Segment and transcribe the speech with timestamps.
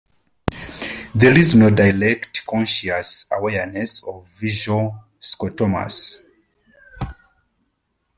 [1.13, 6.23] There is no direct conscious awareness of visual scotomas.